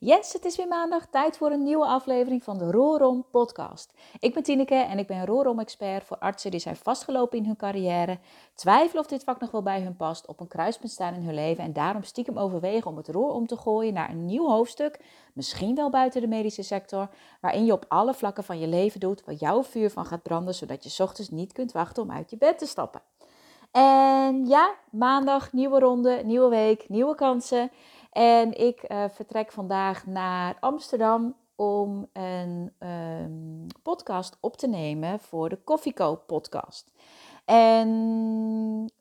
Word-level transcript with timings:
Yes, 0.00 0.32
het 0.32 0.44
is 0.44 0.56
weer 0.56 0.68
maandag. 0.68 1.06
Tijd 1.06 1.36
voor 1.36 1.50
een 1.50 1.62
nieuwe 1.62 1.86
aflevering 1.86 2.44
van 2.44 2.58
de 2.58 2.70
Roorom 2.70 3.24
podcast. 3.30 3.92
Ik 4.18 4.34
ben 4.34 4.42
Tineke 4.42 4.74
en 4.74 4.98
ik 4.98 5.06
ben 5.06 5.26
Roorom-expert 5.26 6.04
voor 6.04 6.18
artsen 6.18 6.50
die 6.50 6.60
zijn 6.60 6.76
vastgelopen 6.76 7.38
in 7.38 7.44
hun 7.44 7.56
carrière, 7.56 8.18
twijfelen 8.54 9.02
of 9.02 9.08
dit 9.08 9.24
vak 9.24 9.40
nog 9.40 9.50
wel 9.50 9.62
bij 9.62 9.80
hun 9.80 9.96
past, 9.96 10.26
op 10.26 10.40
een 10.40 10.48
kruispunt 10.48 10.92
staan 10.92 11.14
in 11.14 11.22
hun 11.22 11.34
leven 11.34 11.64
en 11.64 11.72
daarom 11.72 12.02
stiekem 12.02 12.38
overwegen 12.38 12.90
om 12.90 12.96
het 12.96 13.08
roer 13.08 13.30
om 13.30 13.46
te 13.46 13.56
gooien 13.56 13.94
naar 13.94 14.10
een 14.10 14.26
nieuw 14.26 14.46
hoofdstuk, 14.46 15.00
misschien 15.32 15.74
wel 15.74 15.90
buiten 15.90 16.20
de 16.20 16.28
medische 16.28 16.62
sector, 16.62 17.08
waarin 17.40 17.64
je 17.64 17.72
op 17.72 17.84
alle 17.88 18.14
vlakken 18.14 18.44
van 18.44 18.58
je 18.58 18.66
leven 18.66 19.00
doet 19.00 19.24
waar 19.24 19.34
jouw 19.34 19.62
vuur 19.62 19.90
van 19.90 20.06
gaat 20.06 20.22
branden, 20.22 20.54
zodat 20.54 20.84
je 20.84 21.02
ochtends 21.02 21.30
niet 21.30 21.52
kunt 21.52 21.72
wachten 21.72 22.02
om 22.02 22.10
uit 22.10 22.30
je 22.30 22.36
bed 22.36 22.58
te 22.58 22.66
stappen. 22.66 23.02
En 23.70 24.46
ja, 24.46 24.74
maandag, 24.90 25.52
nieuwe 25.52 25.78
ronde, 25.78 26.20
nieuwe 26.24 26.48
week, 26.48 26.88
nieuwe 26.88 27.14
kansen. 27.14 27.70
En 28.18 28.58
ik 28.58 28.84
uh, 28.88 29.04
vertrek 29.08 29.52
vandaag 29.52 30.06
naar 30.06 30.56
Amsterdam 30.60 31.36
om 31.56 32.08
een 32.12 32.72
um, 32.78 33.66
podcast 33.82 34.36
op 34.40 34.56
te 34.56 34.68
nemen 34.68 35.20
voor 35.20 35.48
de 35.48 35.56
Koffieco 35.56 36.14
podcast. 36.26 36.92
En 37.44 37.88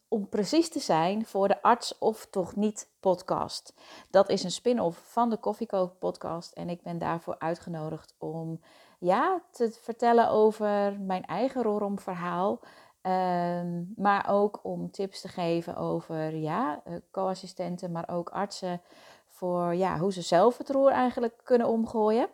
om 0.07 0.29
precies 0.29 0.69
te 0.69 0.79
zijn 0.79 1.25
voor 1.25 1.47
de 1.47 1.61
Arts 1.61 1.97
of 1.97 2.25
Toch 2.25 2.55
Niet 2.55 2.89
podcast. 2.99 3.73
Dat 4.09 4.29
is 4.29 4.43
een 4.43 4.51
spin-off 4.51 5.11
van 5.11 5.29
de 5.29 5.37
Koffieco 5.37 5.91
podcast 5.99 6.51
en 6.51 6.69
ik 6.69 6.81
ben 6.81 6.97
daarvoor 6.97 7.35
uitgenodigd 7.39 8.15
om 8.17 8.59
ja, 8.99 9.41
te 9.51 9.71
vertellen 9.81 10.29
over 10.29 10.99
mijn 10.99 11.25
eigen 11.25 11.63
Rorom 11.63 11.99
verhaal. 11.99 12.59
Um, 13.07 13.93
maar 13.95 14.25
ook 14.29 14.59
om 14.63 14.91
tips 14.91 15.21
te 15.21 15.27
geven 15.27 15.75
over 15.75 16.35
ja, 16.35 16.81
uh, 16.87 16.95
co-assistenten, 17.11 17.91
maar 17.91 18.09
ook 18.09 18.29
artsen. 18.29 18.81
Voor 19.27 19.75
ja, 19.75 19.97
hoe 19.97 20.13
ze 20.13 20.21
zelf 20.21 20.57
het 20.57 20.69
roer 20.69 20.91
eigenlijk 20.91 21.33
kunnen 21.43 21.67
omgooien. 21.67 22.29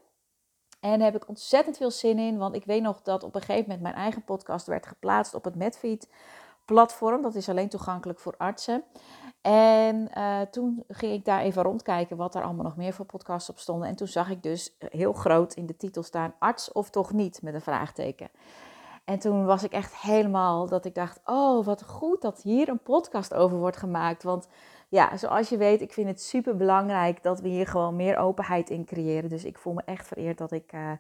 En 0.80 1.00
daar 1.00 1.12
heb 1.12 1.22
ik 1.22 1.30
ontzettend 1.30 1.78
veel 1.78 1.92
zin 1.92 2.20
in. 2.20 2.38
Want 2.38 2.56
ik 2.56 2.66
weet 2.66 2.82
nog 2.82 3.02
dat 3.02 3.24
op 3.24 3.36
een 3.36 3.42
gegeven 3.42 3.64
moment 3.64 3.82
mijn 3.82 3.96
eigen 3.96 4.24
podcast 4.24 4.68
werd 4.68 4.86
geplaatst 4.86 5.34
op 5.34 5.44
het 5.44 5.56
Medfeed 5.56 6.10
platform. 6.66 7.22
Dat 7.22 7.36
is 7.36 7.50
alleen 7.50 7.70
toegankelijk 7.70 8.20
voor 8.20 8.36
artsen. 8.38 8.84
En 9.42 10.10
uh, 10.18 10.42
toen 10.42 10.84
ging 10.88 11.14
ik 11.14 11.26
daar 11.26 11.42
even 11.42 11.64
rondkijken 11.64 12.18
wat 12.18 12.36
er 12.36 12.44
allemaal 12.44 12.64
nog 12.64 12.78
meer 12.78 12.94
voor 12.94 13.06
podcasts 13.06 13.50
op 13.50 13.60
stonden. 13.60 13.88
En 13.88 13.96
toen 13.96 14.08
zag 14.08 14.30
ik 14.30 14.44
dus 14.44 14.76
heel 14.90 15.14
groot 15.14 15.54
in 15.54 15.66
de 15.66 15.78
titel 15.78 16.04
staan: 16.04 16.34
arts 16.40 16.72
of 16.72 16.90
toch 16.90 17.12
niet? 17.12 17.42
met 17.42 17.54
een 17.54 17.62
vraagteken. 17.62 18.30
En 19.06 19.20
toen 19.20 19.46
was 19.46 19.64
ik 19.64 19.72
echt 19.72 19.96
helemaal 19.96 20.68
dat 20.68 20.86
ik 20.86 20.96
dacht: 20.96 21.20
oh, 21.26 21.66
wat 21.66 21.84
goed 21.84 22.22
dat 22.22 22.42
hier 22.42 22.70
een 22.70 22.84
podcast 22.84 23.34
over 23.34 23.58
wordt 23.58 23.78
gemaakt. 23.78 24.24
Want 24.24 24.48
ja, 24.90 25.18
zoals 25.18 25.50
je 25.50 25.58
weet, 25.58 25.82
ik 25.82 25.94
vind 25.94 26.08
het 26.08 26.22
super 26.22 26.56
belangrijk 26.56 27.24
dat 27.24 27.40
we 27.40 27.48
hier 27.48 27.68
gewoon 27.68 27.96
meer 27.96 28.18
openheid 28.18 28.70
in 28.70 28.86
creëren. 28.86 29.30
Dus 29.30 29.46
ik 29.46 29.58
voel 29.58 29.74
me 29.74 29.82
echt 29.86 30.08
vereerd 30.08 30.38
dat 30.38 30.52
ik 30.52 30.74
uh, 30.74 30.92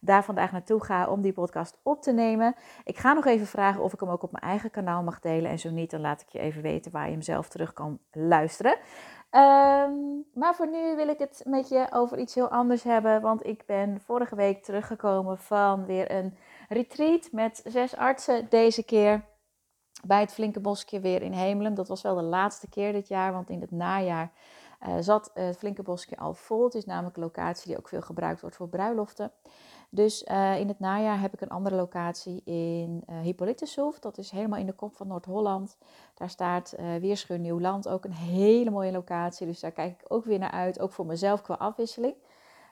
daar 0.00 0.24
vandaag 0.24 0.52
naartoe 0.52 0.84
ga 0.84 1.08
om 1.08 1.20
die 1.20 1.32
podcast 1.32 1.78
op 1.82 2.02
te 2.02 2.12
nemen. 2.12 2.54
Ik 2.84 2.98
ga 2.98 3.12
nog 3.12 3.26
even 3.26 3.46
vragen 3.46 3.82
of 3.82 3.92
ik 3.92 4.00
hem 4.00 4.08
ook 4.08 4.22
op 4.22 4.32
mijn 4.32 4.44
eigen 4.44 4.70
kanaal 4.70 5.02
mag 5.02 5.20
delen. 5.20 5.50
En 5.50 5.58
zo 5.58 5.70
niet, 5.70 5.90
dan 5.90 6.00
laat 6.00 6.20
ik 6.20 6.28
je 6.28 6.38
even 6.38 6.62
weten 6.62 6.92
waar 6.92 7.06
je 7.06 7.12
hem 7.12 7.22
zelf 7.22 7.48
terug 7.48 7.72
kan 7.72 7.98
luisteren. 8.12 8.72
Um, 9.30 10.24
maar 10.34 10.54
voor 10.54 10.68
nu 10.68 10.96
wil 10.96 11.08
ik 11.08 11.18
het 11.18 11.42
met 11.46 11.68
je 11.68 11.86
over 11.90 12.18
iets 12.18 12.34
heel 12.34 12.48
anders 12.48 12.82
hebben. 12.82 13.20
Want 13.20 13.46
ik 13.46 13.66
ben 13.66 14.00
vorige 14.00 14.36
week 14.36 14.64
teruggekomen 14.64 15.38
van 15.38 15.86
weer 15.86 16.10
een 16.10 16.36
retreat 16.72 17.28
met 17.32 17.62
zes 17.64 17.96
artsen. 17.96 18.46
Deze 18.48 18.82
keer 18.82 19.24
bij 20.06 20.20
het 20.20 20.32
Flinke 20.32 20.60
Bosje 20.60 21.00
weer 21.00 21.22
in 21.22 21.32
Hemelen. 21.32 21.74
Dat 21.74 21.88
was 21.88 22.02
wel 22.02 22.14
de 22.14 22.22
laatste 22.22 22.68
keer 22.68 22.92
dit 22.92 23.08
jaar, 23.08 23.32
want 23.32 23.50
in 23.50 23.60
het 23.60 23.70
najaar 23.70 24.32
uh, 24.86 24.94
zat 25.00 25.30
het 25.34 25.58
Flinke 25.58 25.82
Bosje 25.82 26.16
al 26.16 26.34
vol. 26.34 26.64
Het 26.64 26.74
is 26.74 26.84
namelijk 26.84 27.16
een 27.16 27.22
locatie 27.22 27.66
die 27.66 27.78
ook 27.78 27.88
veel 27.88 28.00
gebruikt 28.00 28.40
wordt 28.40 28.56
voor 28.56 28.68
bruiloften. 28.68 29.32
Dus 29.94 30.22
uh, 30.22 30.58
in 30.58 30.68
het 30.68 30.78
najaar 30.78 31.20
heb 31.20 31.32
ik 31.32 31.40
een 31.40 31.48
andere 31.48 31.76
locatie 31.76 32.42
in 32.44 33.04
uh. 33.10 33.92
Dat 34.00 34.18
is 34.18 34.30
helemaal 34.30 34.58
in 34.58 34.66
de 34.66 34.72
kop 34.72 34.96
van 34.96 35.06
Noord-Holland. 35.06 35.78
Daar 36.14 36.30
staat 36.30 36.74
uh, 36.78 36.96
Weerschuur 36.96 37.38
Nieuwland, 37.38 37.88
ook 37.88 38.04
een 38.04 38.12
hele 38.12 38.70
mooie 38.70 38.92
locatie. 38.92 39.46
Dus 39.46 39.60
daar 39.60 39.72
kijk 39.72 40.00
ik 40.00 40.12
ook 40.12 40.24
weer 40.24 40.38
naar 40.38 40.50
uit, 40.50 40.80
ook 40.80 40.92
voor 40.92 41.06
mezelf 41.06 41.42
qua 41.42 41.54
afwisseling. 41.54 42.14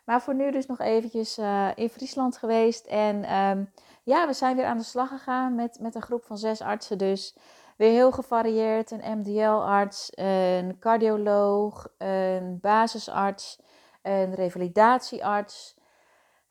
Maar 0.04 0.22
voor 0.22 0.34
nu 0.34 0.50
dus 0.50 0.66
nog 0.66 0.80
eventjes 0.80 1.38
in 1.74 1.88
Friesland 1.88 2.36
geweest. 2.36 2.86
En 2.86 3.34
um, 3.36 3.70
ja, 4.02 4.26
we 4.26 4.32
zijn 4.32 4.56
weer 4.56 4.64
aan 4.64 4.76
de 4.76 4.82
slag 4.82 5.08
gegaan 5.08 5.54
met, 5.54 5.78
met 5.80 5.94
een 5.94 6.02
groep 6.02 6.24
van 6.24 6.38
zes 6.38 6.60
artsen. 6.60 6.98
Dus 6.98 7.36
weer 7.76 7.90
heel 7.90 8.12
gevarieerd. 8.12 8.90
Een 8.90 9.18
MDL-arts, 9.18 10.10
een 10.14 10.78
cardioloog, 10.78 11.88
een 11.98 12.58
basisarts, 12.60 13.60
een 14.02 14.34
revalidatiearts. 14.34 15.78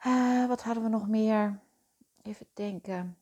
Uh, 0.08 0.48
wat 0.48 0.64
hadden 0.64 0.84
we 0.84 0.90
nog 0.90 1.08
meer? 1.08 1.60
Even 2.22 2.48
denken. 2.54 3.18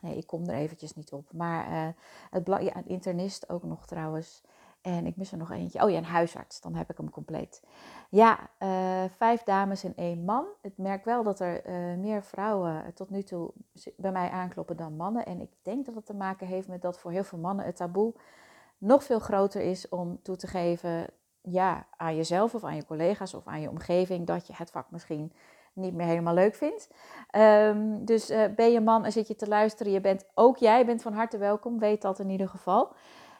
Nee, 0.00 0.16
ik 0.16 0.26
kom 0.26 0.48
er 0.48 0.54
eventjes 0.54 0.94
niet 0.94 1.12
op. 1.12 1.32
Maar 1.32 1.72
uh, 1.72 1.88
het 2.30 2.46
ja, 2.46 2.76
een 2.76 2.86
internist 2.86 3.48
ook 3.48 3.62
nog 3.62 3.86
trouwens. 3.86 4.42
En 4.84 5.06
ik 5.06 5.16
mis 5.16 5.32
er 5.32 5.38
nog 5.38 5.50
eentje. 5.50 5.82
Oh 5.82 5.90
ja, 5.90 5.96
een 5.96 6.04
huisarts. 6.04 6.60
Dan 6.60 6.74
heb 6.74 6.90
ik 6.90 6.96
hem 6.96 7.10
compleet. 7.10 7.62
Ja, 8.10 8.38
uh, 8.58 9.04
vijf 9.16 9.42
dames 9.42 9.84
en 9.84 9.92
één 9.96 10.24
man. 10.24 10.46
Ik 10.62 10.72
merk 10.76 11.04
wel 11.04 11.22
dat 11.22 11.40
er 11.40 11.66
uh, 11.66 11.98
meer 11.98 12.22
vrouwen 12.22 12.94
tot 12.94 13.10
nu 13.10 13.22
toe 13.22 13.50
bij 13.96 14.12
mij 14.12 14.30
aankloppen 14.30 14.76
dan 14.76 14.96
mannen. 14.96 15.26
En 15.26 15.40
ik 15.40 15.50
denk 15.62 15.86
dat 15.86 15.94
het 15.94 16.06
te 16.06 16.14
maken 16.14 16.46
heeft 16.46 16.68
met 16.68 16.82
dat 16.82 16.98
voor 16.98 17.10
heel 17.10 17.24
veel 17.24 17.38
mannen 17.38 17.64
het 17.64 17.76
taboe 17.76 18.14
nog 18.78 19.04
veel 19.04 19.18
groter 19.18 19.60
is 19.60 19.88
om 19.88 20.18
toe 20.22 20.36
te 20.36 20.46
geven 20.46 21.06
ja, 21.40 21.86
aan 21.96 22.16
jezelf 22.16 22.54
of 22.54 22.64
aan 22.64 22.76
je 22.76 22.86
collega's 22.86 23.34
of 23.34 23.46
aan 23.46 23.60
je 23.60 23.70
omgeving 23.70 24.26
dat 24.26 24.46
je 24.46 24.52
het 24.56 24.70
vak 24.70 24.90
misschien 24.90 25.32
niet 25.72 25.94
meer 25.94 26.06
helemaal 26.06 26.34
leuk 26.34 26.54
vindt. 26.54 26.88
Um, 27.36 28.04
dus 28.04 28.32
ben 28.56 28.72
je 28.72 28.80
man 28.80 29.04
en 29.04 29.12
zit 29.12 29.28
je 29.28 29.36
te 29.36 29.48
luisteren, 29.48 29.92
je 29.92 30.00
bent 30.00 30.24
ook 30.34 30.56
jij 30.56 30.86
bent 30.86 31.02
van 31.02 31.12
harte 31.12 31.38
welkom, 31.38 31.78
weet 31.78 32.02
dat 32.02 32.18
in 32.18 32.30
ieder 32.30 32.48
geval. 32.48 32.92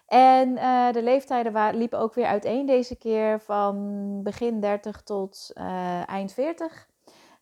En 0.07 0.49
uh, 0.49 0.93
de 0.93 1.03
leeftijden 1.03 1.77
liepen 1.77 1.99
ook 1.99 2.15
weer 2.15 2.27
uiteen 2.27 2.67
deze 2.67 2.97
keer 2.97 3.41
van 3.41 4.23
begin 4.23 4.61
30 4.61 5.03
tot 5.03 5.51
uh, 5.55 6.09
eind 6.09 6.33
40. 6.33 6.89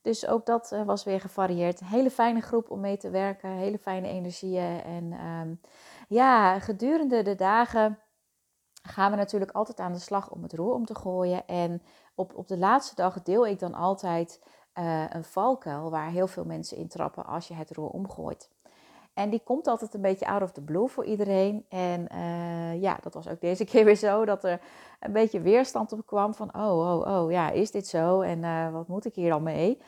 Dus 0.03 0.27
ook 0.27 0.47
dat 0.47 0.73
uh, 0.73 0.83
was 0.83 1.05
weer 1.05 1.21
gevarieerd. 1.21 1.81
Hele 1.85 2.11
fijne 2.11 2.41
groep 2.41 2.71
om 2.71 2.81
mee 2.81 2.97
te 2.97 3.11
werken, 3.11 3.51
hele 3.51 3.79
fijne 3.79 4.09
energieën. 4.09 4.83
En 4.83 5.13
um, 5.13 5.61
ja, 6.09 6.59
gedurende 6.59 7.23
de 7.23 7.35
dagen 7.35 7.99
gaan 8.83 9.11
we 9.11 9.17
natuurlijk 9.17 9.51
altijd 9.51 9.81
aan 9.81 9.93
de 9.93 9.99
slag 9.99 10.31
om 10.31 10.43
het 10.43 10.53
roer 10.53 10.75
om 10.75 10.85
te 10.85 10.95
gooien. 10.95 11.47
En 11.47 11.83
op, 12.15 12.35
op 12.35 12.49
de 12.49 12.59
laatste 12.59 12.95
dag 12.95 13.23
deel 13.23 13.47
ik 13.47 13.59
dan 13.59 13.75
altijd 13.75 14.47
een 15.09 15.25
valkuil 15.25 15.91
waar 15.91 16.11
heel 16.11 16.27
veel 16.27 16.45
mensen 16.45 16.77
in 16.77 16.89
trappen 16.89 17.27
als 17.27 17.49
je 17.49 17.55
het 17.55 17.71
roer 17.71 17.89
omgooit. 17.89 18.51
En 19.15 19.31
die 19.31 19.41
komt 19.45 19.67
altijd 19.67 19.95
een 19.95 20.01
beetje 20.01 20.27
out 20.27 20.43
of 20.43 20.53
the 20.53 20.61
blue 20.61 20.89
voor 20.89 21.05
iedereen. 21.05 21.65
En 21.69 22.07
uh, 22.13 22.81
ja, 22.83 22.99
dat 23.01 23.15
was 23.15 23.29
ook 23.29 23.41
deze 23.41 23.65
keer 23.71 23.85
weer 23.85 23.97
zo 23.97 24.25
dat 24.25 24.45
er 24.45 24.61
een 25.01 25.13
beetje 25.13 25.41
weerstand 25.41 25.93
op 25.93 26.07
kwam 26.07 26.35
van 26.35 26.55
oh, 26.55 26.79
oh, 26.79 27.23
oh, 27.23 27.31
ja, 27.31 27.51
is 27.51 27.71
dit 27.71 27.87
zo 27.87 28.21
en 28.21 28.39
uh, 28.39 28.73
wat 28.73 28.89
moet 28.89 29.05
ik 29.05 29.15
hier 29.15 29.31
dan 29.31 29.43
mee? 29.43 29.79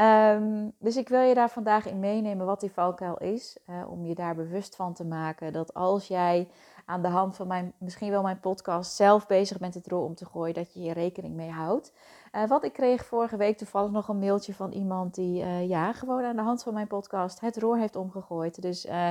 Um, 0.00 0.72
dus 0.78 0.96
ik 0.96 1.08
wil 1.08 1.20
je 1.20 1.34
daar 1.34 1.50
vandaag 1.50 1.86
in 1.86 1.98
meenemen 1.98 2.46
wat 2.46 2.60
die 2.60 2.72
valkuil 2.72 3.18
is, 3.18 3.58
uh, 3.66 3.90
om 3.90 4.06
je 4.06 4.14
daar 4.14 4.34
bewust 4.34 4.76
van 4.76 4.94
te 4.94 5.04
maken 5.04 5.52
dat 5.52 5.74
als 5.74 6.08
jij 6.08 6.48
aan 6.90 7.02
de 7.02 7.08
hand 7.08 7.36
van 7.36 7.46
mijn, 7.46 7.72
misschien 7.78 8.10
wel 8.10 8.22
mijn 8.22 8.40
podcast 8.40 8.94
zelf 8.94 9.26
bezig 9.26 9.58
bent 9.58 9.74
het 9.74 9.86
rol 9.86 10.04
om 10.04 10.14
te 10.14 10.26
gooien, 10.26 10.54
dat 10.54 10.72
je 10.72 10.80
hier 10.80 10.92
rekening 10.92 11.34
mee 11.34 11.50
houdt. 11.50 11.92
Uh, 12.32 12.46
wat 12.46 12.64
ik 12.64 12.72
kreeg 12.72 13.04
vorige 13.04 13.36
week 13.36 13.58
toevallig 13.58 13.90
nog 13.90 14.08
een 14.08 14.18
mailtje 14.18 14.54
van 14.54 14.72
iemand 14.72 15.14
die 15.14 15.42
uh, 15.42 15.68
ja, 15.68 15.92
gewoon 15.92 16.24
aan 16.24 16.36
de 16.36 16.42
hand 16.42 16.62
van 16.62 16.74
mijn 16.74 16.86
podcast 16.86 17.40
het 17.40 17.58
roer 17.58 17.78
heeft 17.78 17.96
omgegooid. 17.96 18.62
Dus 18.62 18.86
uh, 18.86 19.08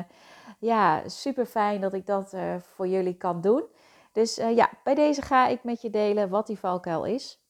ja, 0.60 1.10
super 1.10 1.46
fijn 1.46 1.82
dat 1.82 1.94
ik 1.94 2.06
dat 2.06 2.36
voor 2.60 2.88
jullie 2.88 3.14
kan 3.18 3.42
doen. 3.42 3.64
Dus 4.12 4.36
ja, 4.36 4.70
bij 4.84 4.96
deze 4.96 5.22
ga 5.22 5.48
ik 5.48 5.64
met 5.64 5.82
je 5.82 5.90
delen 5.90 6.30
wat 6.30 6.48
die 6.48 6.60
valkuil 6.60 7.06
is. 7.06 7.44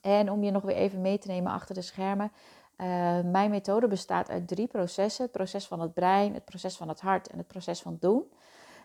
En 0.00 0.30
om 0.30 0.42
je 0.42 0.50
nog 0.50 0.62
weer 0.62 0.76
even 0.76 1.00
mee 1.00 1.18
te 1.18 1.28
nemen 1.28 1.52
achter 1.52 1.74
de 1.74 1.82
schermen. 1.82 2.32
mijn 3.24 3.50
methode 3.50 3.88
bestaat 3.88 4.30
uit 4.30 4.48
drie 4.48 4.66
processen: 4.66 5.24
het 5.24 5.32
proces 5.32 5.66
van 5.66 5.80
het 5.80 5.94
brein, 5.94 6.34
het 6.34 6.44
proces 6.44 6.76
van 6.76 6.88
het 6.88 7.00
hart 7.00 7.28
en 7.28 7.38
het 7.38 7.46
proces 7.46 7.82
van 7.82 7.96
doen. 8.00 8.24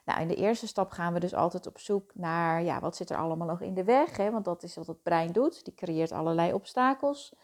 Nou, 0.07 0.21
in 0.21 0.27
de 0.27 0.35
eerste 0.35 0.67
stap 0.67 0.91
gaan 0.91 1.13
we 1.13 1.19
dus 1.19 1.33
altijd 1.33 1.67
op 1.67 1.79
zoek 1.79 2.11
naar 2.15 2.63
ja, 2.63 2.79
wat 2.79 2.95
zit 2.95 3.09
er 3.09 3.17
allemaal 3.17 3.47
nog 3.47 3.61
in 3.61 3.73
de 3.73 3.83
weg. 3.83 4.17
Hè? 4.17 4.31
Want 4.31 4.45
dat 4.45 4.63
is 4.63 4.75
wat 4.75 4.87
het 4.87 5.03
brein 5.03 5.31
doet. 5.31 5.65
Die 5.65 5.73
creëert 5.73 6.11
allerlei 6.11 6.53
obstakels. 6.53 7.35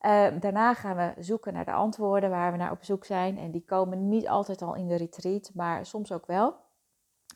Uh, 0.00 0.26
daarna 0.40 0.74
gaan 0.74 0.96
we 0.96 1.22
zoeken 1.22 1.52
naar 1.52 1.64
de 1.64 1.72
antwoorden 1.72 2.30
waar 2.30 2.52
we 2.52 2.58
naar 2.58 2.70
op 2.70 2.84
zoek 2.84 3.04
zijn. 3.04 3.38
En 3.38 3.50
die 3.50 3.64
komen 3.64 4.08
niet 4.08 4.28
altijd 4.28 4.62
al 4.62 4.74
in 4.74 4.88
de 4.88 4.96
retreat, 4.96 5.50
maar 5.54 5.86
soms 5.86 6.12
ook 6.12 6.26
wel. 6.26 6.56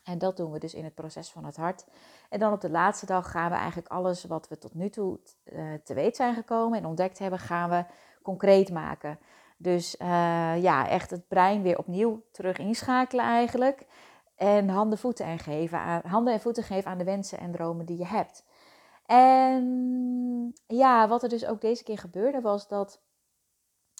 En 0.03 0.17
dat 0.17 0.37
doen 0.37 0.51
we 0.51 0.59
dus 0.59 0.73
in 0.73 0.83
het 0.83 0.95
proces 0.95 1.31
van 1.31 1.45
het 1.45 1.55
hart. 1.55 1.85
En 2.29 2.39
dan 2.39 2.53
op 2.53 2.61
de 2.61 2.69
laatste 2.69 3.05
dag 3.05 3.31
gaan 3.31 3.49
we 3.49 3.55
eigenlijk 3.55 3.87
alles 3.87 4.23
wat 4.23 4.47
we 4.47 4.57
tot 4.57 4.73
nu 4.73 4.89
toe 4.89 5.19
uh, 5.43 5.73
te 5.83 5.93
weten 5.93 6.15
zijn 6.15 6.33
gekomen 6.33 6.77
en 6.77 6.85
ontdekt 6.85 7.19
hebben, 7.19 7.39
gaan 7.39 7.69
we 7.69 7.85
concreet 8.21 8.71
maken. 8.71 9.19
Dus 9.57 9.95
uh, 10.01 10.61
ja, 10.61 10.87
echt 10.87 11.09
het 11.09 11.27
brein 11.27 11.61
weer 11.61 11.77
opnieuw 11.77 12.23
terug 12.31 12.57
inschakelen 12.57 13.25
eigenlijk. 13.25 13.85
En 14.39 14.69
handen, 14.69 14.97
voeten 14.97 15.25
en, 15.25 15.39
geven 15.39 15.79
aan, 15.79 16.01
handen 16.05 16.33
en 16.33 16.39
voeten 16.39 16.63
geven 16.63 16.91
aan 16.91 16.97
de 16.97 17.03
wensen 17.03 17.39
en 17.39 17.51
dromen 17.51 17.85
die 17.85 17.97
je 17.97 18.05
hebt. 18.05 18.45
En 19.05 20.53
ja, 20.67 21.07
wat 21.07 21.23
er 21.23 21.29
dus 21.29 21.45
ook 21.45 21.61
deze 21.61 21.83
keer 21.83 21.97
gebeurde 21.97 22.41
was 22.41 22.67
dat 22.67 23.01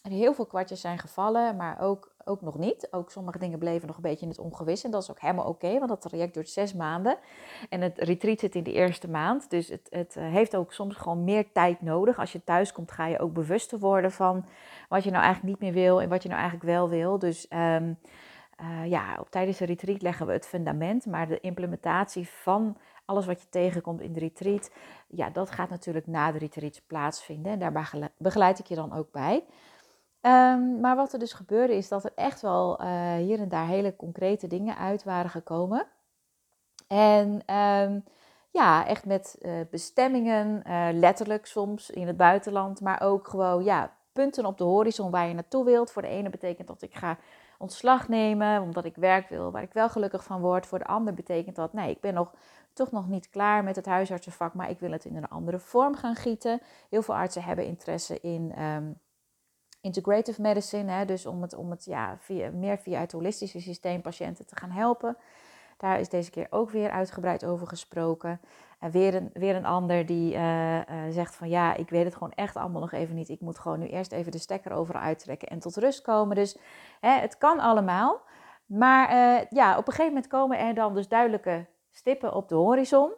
er 0.04 0.12
heel 0.12 0.34
veel 0.34 0.46
kwartjes 0.46 0.82
zijn 0.82 0.98
gevallen, 0.98 1.56
maar 1.56 1.82
ook, 1.82 2.16
ook 2.26 2.42
nog 2.42 2.58
niet. 2.58 2.88
Ook 2.92 3.12
sommige 3.12 3.40
dingen 3.40 3.60
bleven 3.60 3.88
nog 3.88 3.96
een 3.96 4.02
beetje 4.02 4.26
in 4.26 4.32
het 4.32 4.40
ongewis. 4.40 4.84
En 4.84 4.92
dat 4.92 5.02
is 5.02 5.12
ook 5.12 5.20
helemaal 5.20 5.46
oké, 5.46 5.78
want 5.78 5.90
dat 5.90 6.02
traject 6.02 6.34
duurt 6.34 6.50
zes 6.50 6.74
maanden. 6.74 7.18
En 7.70 7.82
het 7.82 7.98
retreat 7.98 8.40
zit 8.40 8.56
in 8.56 8.64
de 8.64 8.74
eerste 8.74 9.10
maand. 9.10 9.50
Dus 9.50 9.68
het, 9.68 9.88
het 9.90 10.16
eh, 10.16 10.24
heeft 10.24 10.56
ook 10.56 10.74
soms 10.74 10.96
gewoon 10.96 11.24
meer 11.24 11.52
tijd 11.52 11.82
nodig. 11.82 12.20
Als 12.20 12.32
je 12.32 12.44
thuis 12.44 12.72
komt, 12.72 12.92
ga 12.92 13.06
je 13.06 13.20
ook 13.20 13.34
bewuster 13.34 13.80
worden 13.80 14.12
van 14.12 14.46
wat 14.90 15.04
je 15.04 15.12
nou 15.12 15.24
eigenlijk 15.24 15.54
niet 15.54 15.74
meer 15.74 15.84
wil 15.84 16.02
en 16.02 16.10
wat 16.10 16.24
je 16.24 16.30
nou 16.30 16.42
eigenlijk 16.42 16.72
wel 16.72 16.90
wil. 16.90 17.20
Dus 17.20 17.48
um, 17.50 17.98
uh, 18.62 18.90
ja, 18.90 19.18
op, 19.20 19.30
tijdens 19.30 19.58
de 19.58 19.66
retreat 19.66 20.02
leggen 20.02 20.26
we 20.26 20.32
het 20.32 20.48
fundament, 20.48 21.06
maar 21.06 21.28
de 21.28 21.40
implementatie 21.40 22.30
van 22.30 22.78
alles 23.06 23.26
wat 23.26 23.42
je 23.42 23.50
tegenkomt 23.50 24.02
in 24.02 24.14
de 24.14 24.20
retreat, 24.20 24.72
ja, 25.08 25.30
dat 25.30 25.52
gaat 25.52 25.70
natuurlijk 25.70 26.08
na 26.08 26.32
de 26.32 26.38
retreat 26.38 26.82
plaatsvinden. 26.88 27.52
En 27.52 27.60
daar 27.60 28.12
begeleid 28.18 28.60
ik 28.60 28.66
je 28.66 28.76
dan 28.76 28.94
ook 28.94 29.12
bij. 29.12 29.44
Um, 30.22 30.80
maar 30.80 30.96
wat 30.96 31.14
er 31.14 31.20
dus 31.20 31.34
gebeurde 31.34 31.76
is 31.76 31.88
dat 31.88 32.04
er 32.04 32.12
echt 32.16 32.42
wel 32.42 32.82
uh, 32.82 33.16
hier 33.16 33.40
en 33.40 33.50
daar 33.50 33.68
hele 33.68 33.96
concrete 33.96 34.48
dingen 34.48 34.78
uit 34.78 35.04
waren 35.04 35.30
gekomen. 35.30 35.88
En 36.88 37.56
um, 37.56 38.04
ja, 38.52 38.86
echt 38.88 39.06
met 39.06 39.38
uh, 39.42 39.52
bestemmingen, 39.72 40.64
letterlijk 41.00 41.46
soms 41.46 41.90
in 41.90 42.08
het 42.08 42.18
buitenland, 42.18 42.82
maar 42.82 43.02
ook 43.02 43.28
gewoon 43.28 43.64
ja, 43.64 43.94
punten 44.14 44.46
op 44.46 44.58
de 44.58 44.64
horizon 44.64 45.12
waar 45.12 45.28
je 45.28 45.34
naartoe 45.34 45.66
wilt. 45.66 45.92
Voor 45.92 46.02
de 46.02 46.08
ene 46.08 46.30
betekent 46.30 46.68
dat 46.68 46.82
ik 46.82 46.96
ga 46.96 47.18
ontslag 47.60 48.08
nemen 48.08 48.62
omdat 48.62 48.86
ik 48.86 48.96
werk 48.96 49.30
wil 49.30 49.52
waar 49.52 49.64
ik 49.64 49.74
wel 49.74 49.90
gelukkig 49.90 50.24
van 50.24 50.42
word. 50.42 50.66
Voor 50.66 50.80
de 50.80 50.86
ander 50.86 51.14
betekent 51.14 51.56
dat 51.56 51.74
nee, 51.74 51.90
ik 51.90 52.02
ben 52.02 52.14
nog 52.14 52.34
toch 52.74 52.92
nog 52.92 53.08
niet 53.08 53.30
klaar 53.30 53.64
met 53.64 53.76
het 53.76 53.86
huisartsenvak, 53.86 54.54
maar 54.54 54.70
ik 54.70 54.80
wil 54.80 54.92
het 54.92 55.06
in 55.06 55.16
een 55.16 55.28
andere 55.28 55.60
vorm 55.60 55.96
gaan 55.96 56.16
gieten. 56.16 56.62
Heel 56.90 57.02
veel 57.02 57.16
artsen 57.16 57.44
hebben 57.44 57.66
interesse 57.66 58.20
in 58.20 58.64
um, 58.64 59.00
integrative 59.82 60.42
medicine, 60.42 60.92
hè, 60.92 61.06
dus 61.06 61.26
om 61.26 61.42
het, 61.42 61.54
om 61.54 61.70
het 61.70 61.86
ja, 61.86 62.18
meer 62.54 62.78
via 62.78 63.00
het 63.00 63.12
holistische 63.12 63.62
systeem 63.62 64.02
patiënten 64.02 64.46
te 64.46 64.56
gaan 64.56 64.72
helpen. 64.72 65.18
Daar 65.80 66.00
is 66.00 66.10
deze 66.10 66.32
keer 66.32 66.48
ook 66.50 66.70
weer 66.70 66.90
uitgebreid 66.90 67.46
over 67.46 67.68
gesproken. 67.68 68.40
En 68.80 68.92
weer 68.92 69.16
een, 69.16 69.30
weer 69.34 69.56
een 69.56 69.66
ander 69.66 70.06
die 70.06 70.34
uh, 70.34 70.76
uh, 70.76 70.84
zegt 71.10 71.36
van 71.36 71.50
ja, 71.50 71.76
ik 71.76 71.90
weet 71.90 72.04
het 72.04 72.14
gewoon 72.14 72.34
echt 72.36 72.56
allemaal 72.56 72.82
nog 72.82 72.92
even 72.92 73.16
niet. 73.16 73.30
Ik 73.30 73.42
moet 73.42 73.60
gewoon 73.60 73.80
nu 73.80 73.88
eerst 73.88 74.12
even 74.12 74.32
de 74.32 74.38
stekker 74.38 74.72
overal 74.72 75.02
uittrekken 75.02 75.48
en 75.48 75.60
tot 75.60 75.78
rust 75.78 76.02
komen. 76.02 76.36
Dus 76.36 76.58
hè, 77.00 77.12
het 77.12 77.38
kan 77.38 77.60
allemaal. 77.60 78.22
Maar 78.66 79.12
uh, 79.12 79.46
ja, 79.50 79.72
op 79.78 79.88
een 79.88 79.94
gegeven 79.94 80.14
moment 80.14 80.28
komen 80.28 80.60
er 80.60 80.74
dan 80.74 80.94
dus 80.94 81.08
duidelijke 81.08 81.66
stippen 81.92 82.34
op 82.34 82.50
de 82.50 82.56
horizon. 82.56 83.12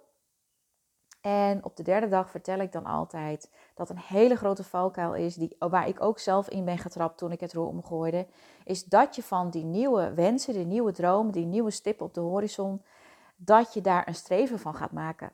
En 1.22 1.64
op 1.64 1.76
de 1.76 1.84
derde 1.84 2.08
dag 2.08 2.30
vertel 2.30 2.60
ik 2.60 2.72
dan 2.72 2.86
altijd 2.86 3.50
dat 3.74 3.90
een 3.90 3.98
hele 3.98 4.36
grote 4.36 4.64
valkuil 4.64 5.16
is, 5.16 5.36
die, 5.36 5.56
waar 5.60 5.88
ik 5.88 6.02
ook 6.02 6.20
zelf 6.20 6.50
in 6.50 6.66
ben 6.66 6.78
getrapt 6.78 7.18
toen 7.18 7.32
ik 7.32 7.40
het 7.40 7.54
roer 7.54 7.68
omgooide, 7.68 8.28
is 8.64 8.84
dat 8.84 9.16
je 9.16 9.24
van 9.24 9.50
die 9.50 9.64
nieuwe 9.64 10.14
wensen, 10.14 10.54
die 10.54 10.66
nieuwe 10.66 10.92
dromen, 10.92 11.32
die 11.32 11.46
nieuwe 11.46 11.72
stippen 11.72 12.06
op 12.06 12.14
de 12.14 12.20
horizon, 12.20 12.82
dat 13.36 13.74
je 13.74 13.82
daar 13.82 14.08
een 14.08 14.16
streven 14.16 14.60
van 14.60 14.76
gaat 14.76 14.92
maken. 14.92 15.32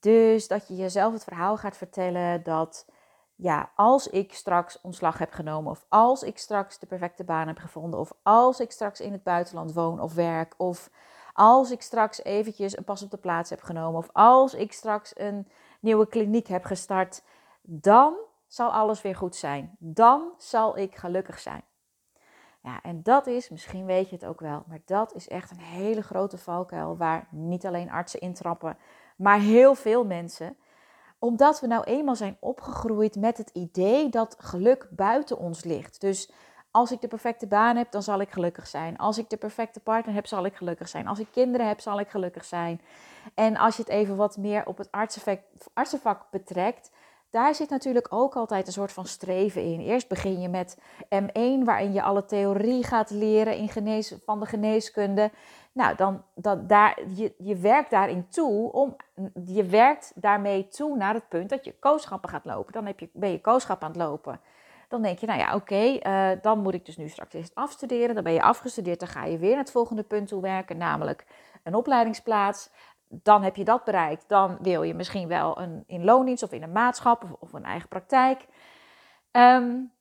Dus 0.00 0.48
dat 0.48 0.68
je 0.68 0.76
jezelf 0.76 1.12
het 1.12 1.24
verhaal 1.24 1.56
gaat 1.56 1.76
vertellen 1.76 2.42
dat, 2.42 2.86
ja, 3.34 3.70
als 3.74 4.08
ik 4.08 4.34
straks 4.34 4.80
ontslag 4.80 5.18
heb 5.18 5.32
genomen, 5.32 5.70
of 5.70 5.84
als 5.88 6.22
ik 6.22 6.38
straks 6.38 6.78
de 6.78 6.86
perfecte 6.86 7.24
baan 7.24 7.46
heb 7.46 7.58
gevonden, 7.58 8.00
of 8.00 8.12
als 8.22 8.60
ik 8.60 8.70
straks 8.70 9.00
in 9.00 9.12
het 9.12 9.22
buitenland 9.22 9.72
woon 9.72 10.00
of 10.00 10.14
werk, 10.14 10.54
of 10.56 10.90
als 11.36 11.70
ik 11.70 11.82
straks 11.82 12.24
eventjes 12.24 12.76
een 12.76 12.84
pas 12.84 13.02
op 13.02 13.10
de 13.10 13.16
plaats 13.16 13.50
heb 13.50 13.62
genomen, 13.62 13.98
of 13.98 14.08
als 14.12 14.54
ik 14.54 14.72
straks 14.72 15.12
een 15.18 15.48
nieuwe 15.80 16.06
kliniek 16.08 16.46
heb 16.46 16.64
gestart, 16.64 17.22
dan 17.62 18.14
zal 18.46 18.70
alles 18.70 19.02
weer 19.02 19.16
goed 19.16 19.36
zijn. 19.36 19.76
Dan 19.78 20.32
zal 20.38 20.78
ik 20.78 20.96
gelukkig 20.96 21.38
zijn. 21.38 21.62
Ja, 22.62 22.82
en 22.82 23.02
dat 23.02 23.26
is, 23.26 23.48
misschien 23.48 23.86
weet 23.86 24.08
je 24.08 24.14
het 24.14 24.24
ook 24.24 24.40
wel, 24.40 24.64
maar 24.66 24.80
dat 24.84 25.14
is 25.14 25.28
echt 25.28 25.50
een 25.50 25.60
hele 25.60 26.02
grote 26.02 26.38
valkuil 26.38 26.96
waar 26.96 27.28
niet 27.30 27.66
alleen 27.66 27.90
artsen 27.90 28.20
intrappen, 28.20 28.78
maar 29.16 29.38
heel 29.38 29.74
veel 29.74 30.04
mensen. 30.04 30.56
Omdat 31.18 31.60
we 31.60 31.66
nou 31.66 31.84
eenmaal 31.84 32.16
zijn 32.16 32.36
opgegroeid 32.40 33.16
met 33.16 33.36
het 33.36 33.50
idee 33.50 34.08
dat 34.08 34.36
geluk 34.38 34.88
buiten 34.90 35.38
ons 35.38 35.64
ligt. 35.64 36.00
Dus 36.00 36.30
als 36.76 36.92
ik 36.92 37.00
de 37.00 37.08
perfecte 37.08 37.46
baan 37.46 37.76
heb, 37.76 37.90
dan 37.90 38.02
zal 38.02 38.20
ik 38.20 38.30
gelukkig 38.30 38.66
zijn. 38.66 38.96
Als 38.96 39.18
ik 39.18 39.30
de 39.30 39.36
perfecte 39.36 39.80
partner 39.80 40.14
heb, 40.14 40.26
zal 40.26 40.44
ik 40.44 40.54
gelukkig 40.54 40.88
zijn. 40.88 41.06
Als 41.06 41.18
ik 41.18 41.26
kinderen 41.32 41.68
heb, 41.68 41.80
zal 41.80 42.00
ik 42.00 42.08
gelukkig 42.08 42.44
zijn. 42.44 42.80
En 43.34 43.56
als 43.56 43.76
je 43.76 43.82
het 43.82 43.90
even 43.90 44.16
wat 44.16 44.36
meer 44.36 44.66
op 44.66 44.78
het 44.78 44.88
artsenvak, 45.74 46.26
betrekt, 46.30 46.90
daar 47.30 47.54
zit 47.54 47.68
natuurlijk 47.68 48.06
ook 48.10 48.36
altijd 48.36 48.66
een 48.66 48.72
soort 48.72 48.92
van 48.92 49.06
streven 49.06 49.62
in. 49.62 49.80
Eerst 49.80 50.08
begin 50.08 50.40
je 50.40 50.48
met 50.48 50.78
M1, 51.14 51.64
waarin 51.64 51.92
je 51.92 52.02
alle 52.02 52.24
theorie 52.24 52.84
gaat 52.84 53.10
leren 53.10 53.56
in 53.56 53.68
genees, 53.68 54.14
van 54.24 54.40
de 54.40 54.46
geneeskunde. 54.46 55.30
Nou, 55.72 55.96
dan, 55.96 56.22
dat, 56.34 56.68
daar, 56.68 57.00
je, 57.14 57.34
je 57.38 57.56
werkt 57.56 57.90
daarin 57.90 58.28
toe, 58.28 58.72
om, 58.72 58.96
je 59.44 59.64
werkt 59.64 60.12
daarmee 60.14 60.68
toe 60.68 60.96
naar 60.96 61.14
het 61.14 61.28
punt 61.28 61.50
dat 61.50 61.64
je 61.64 61.78
kooschappen 61.78 62.30
gaat 62.30 62.44
lopen. 62.44 62.72
Dan 62.72 62.86
heb 62.86 63.00
je, 63.00 63.08
ben 63.12 63.30
je 63.30 63.40
kooschap 63.40 63.82
aan 63.82 63.90
het 63.90 63.98
lopen. 63.98 64.40
Dan 64.88 65.02
denk 65.02 65.18
je, 65.18 65.26
nou 65.26 65.38
ja, 65.38 65.54
oké, 65.54 65.98
uh, 66.02 66.30
dan 66.42 66.58
moet 66.58 66.74
ik 66.74 66.86
dus 66.86 66.96
nu 66.96 67.08
straks 67.08 67.34
eerst 67.34 67.54
afstuderen. 67.54 68.14
Dan 68.14 68.24
ben 68.24 68.32
je 68.32 68.42
afgestudeerd, 68.42 69.00
dan 69.00 69.08
ga 69.08 69.24
je 69.24 69.38
weer 69.38 69.50
naar 69.50 69.58
het 69.58 69.70
volgende 69.70 70.02
punt 70.02 70.28
toe 70.28 70.42
werken, 70.42 70.76
namelijk 70.76 71.26
een 71.62 71.74
opleidingsplaats. 71.74 72.70
Dan 73.08 73.42
heb 73.42 73.56
je 73.56 73.64
dat 73.64 73.84
bereikt. 73.84 74.24
Dan 74.28 74.58
wil 74.60 74.82
je 74.82 74.94
misschien 74.94 75.28
wel 75.28 75.60
een, 75.60 75.84
in 75.86 76.04
loondienst 76.04 76.42
of 76.42 76.52
in 76.52 76.62
een 76.62 76.72
maatschap 76.72 77.22
of, 77.22 77.30
of 77.38 77.52
een 77.52 77.64
eigen 77.64 77.88
praktijk. 77.88 78.46
Um, 79.32 79.92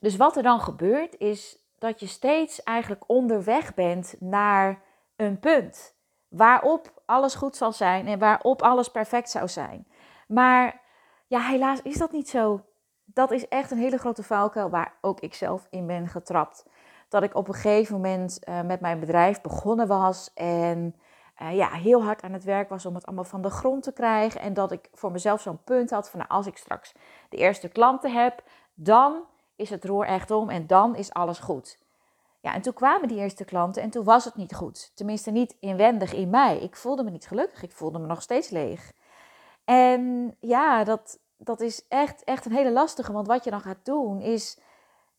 dus 0.00 0.16
wat 0.16 0.36
er 0.36 0.42
dan 0.42 0.60
gebeurt, 0.60 1.18
is 1.18 1.58
dat 1.78 2.00
je 2.00 2.06
steeds 2.06 2.62
eigenlijk 2.62 3.04
onderweg 3.06 3.74
bent 3.74 4.14
naar 4.18 4.82
een 5.16 5.38
punt 5.38 5.94
waarop 6.28 7.02
alles 7.06 7.34
goed 7.34 7.56
zal 7.56 7.72
zijn 7.72 8.06
en 8.06 8.18
waarop 8.18 8.62
alles 8.62 8.88
perfect 8.88 9.30
zou 9.30 9.48
zijn. 9.48 9.86
Maar 10.28 10.80
ja, 11.26 11.40
helaas 11.40 11.82
is 11.82 11.98
dat 11.98 12.12
niet 12.12 12.28
zo 12.28 12.64
dat 13.06 13.30
is 13.30 13.48
echt 13.48 13.70
een 13.70 13.78
hele 13.78 13.98
grote 13.98 14.22
valkuil 14.22 14.70
waar 14.70 14.94
ook 15.00 15.20
ik 15.20 15.34
zelf 15.34 15.66
in 15.70 15.86
ben 15.86 16.08
getrapt. 16.08 16.66
Dat 17.08 17.22
ik 17.22 17.34
op 17.34 17.48
een 17.48 17.54
gegeven 17.54 17.94
moment 17.94 18.38
uh, 18.48 18.60
met 18.60 18.80
mijn 18.80 19.00
bedrijf 19.00 19.40
begonnen 19.40 19.86
was 19.86 20.30
en 20.34 20.94
uh, 21.42 21.56
ja, 21.56 21.70
heel 21.70 22.02
hard 22.02 22.22
aan 22.22 22.32
het 22.32 22.44
werk 22.44 22.68
was 22.68 22.86
om 22.86 22.94
het 22.94 23.06
allemaal 23.06 23.24
van 23.24 23.42
de 23.42 23.50
grond 23.50 23.82
te 23.82 23.92
krijgen. 23.92 24.40
En 24.40 24.54
dat 24.54 24.72
ik 24.72 24.88
voor 24.92 25.12
mezelf 25.12 25.40
zo'n 25.40 25.64
punt 25.64 25.90
had 25.90 26.10
van 26.10 26.18
nou, 26.18 26.30
als 26.30 26.46
ik 26.46 26.56
straks 26.56 26.92
de 27.28 27.36
eerste 27.36 27.68
klanten 27.68 28.12
heb, 28.12 28.42
dan 28.74 29.22
is 29.56 29.70
het 29.70 29.84
roer 29.84 30.06
echt 30.06 30.30
om 30.30 30.50
en 30.50 30.66
dan 30.66 30.96
is 30.96 31.12
alles 31.12 31.38
goed. 31.38 31.78
Ja, 32.40 32.54
en 32.54 32.62
toen 32.62 32.72
kwamen 32.72 33.08
die 33.08 33.18
eerste 33.18 33.44
klanten 33.44 33.82
en 33.82 33.90
toen 33.90 34.04
was 34.04 34.24
het 34.24 34.34
niet 34.34 34.54
goed. 34.54 34.90
Tenminste, 34.94 35.30
niet 35.30 35.56
inwendig 35.60 36.12
in 36.12 36.30
mij. 36.30 36.58
Ik 36.58 36.76
voelde 36.76 37.02
me 37.02 37.10
niet 37.10 37.26
gelukkig. 37.26 37.62
Ik 37.62 37.72
voelde 37.72 37.98
me 37.98 38.06
nog 38.06 38.22
steeds 38.22 38.50
leeg. 38.50 38.92
En 39.64 40.36
ja, 40.40 40.84
dat, 40.84 41.18
dat 41.36 41.60
is 41.60 41.84
echt, 41.88 42.24
echt 42.24 42.44
een 42.44 42.52
hele 42.52 42.72
lastige. 42.72 43.12
Want 43.12 43.26
wat 43.26 43.44
je 43.44 43.50
dan 43.50 43.60
gaat 43.60 43.84
doen 43.84 44.20
is. 44.20 44.58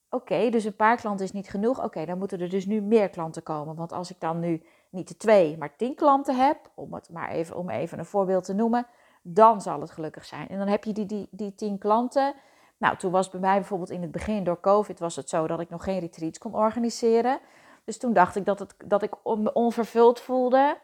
Oké, 0.10 0.50
dus 0.50 0.64
een 0.64 0.76
paar 0.76 0.98
klanten 0.98 1.26
is 1.26 1.32
niet 1.32 1.50
genoeg. 1.50 1.84
Oké, 1.84 2.06
dan 2.06 2.18
moeten 2.18 2.40
er 2.40 2.50
dus 2.50 2.66
nu 2.66 2.82
meer 2.82 3.10
klanten 3.10 3.44
komen. 3.44 3.76
Want 3.76 3.92
als 3.92 4.12
ik 4.12 4.20
dan 4.20 4.40
nu 4.40 4.64
niet 4.90 5.08
de 5.08 5.18
twee, 5.18 5.58
maar 5.58 5.76
tien 5.76 5.96
klanten 5.96 6.36
heb, 6.36 6.58
om 6.74 6.94
het 6.94 7.10
maar 7.10 7.30
even, 7.30 7.56
om 7.56 7.70
even 7.70 8.00
een 8.00 8.06
voorbeeld 8.06 8.44
te 8.44 8.54
noemen, 8.54 8.88
dan 9.22 9.62
zal 9.62 9.82
het 9.82 9.92
gelukkig 9.92 10.26
zijn. 10.26 10.48
En 10.48 10.58
dan 10.58 10.68
heb 10.68 10.84
je 10.84 10.94
die, 10.94 11.06
die, 11.06 11.28
die 11.32 11.56
tien 11.56 11.78
klanten. 11.78 12.34
Nou, 12.78 12.98
toen 12.98 13.12
was 13.12 13.30
bij 13.30 13.40
mij 13.40 13.56
bijvoorbeeld 13.56 13.90
in 13.90 14.02
het 14.02 14.12
begin 14.12 14.44
door 14.44 14.60
COVID 14.60 15.00
was 15.00 15.16
het 15.16 15.30
zo 15.30 15.48
dat 15.48 15.60
ik 15.60 15.70
nog 15.70 15.84
geen 15.84 16.00
retreats 16.00 16.38
kon 16.38 16.56
organiseren. 16.56 17.40
Dus 17.84 17.98
toen 17.98 18.14
dacht 18.14 18.36
ik 18.36 18.46
dat, 18.46 18.60
het, 18.60 18.76
dat 18.86 19.04
ik 19.04 19.16
onvervuld 19.54 20.20
voelde 20.20 20.78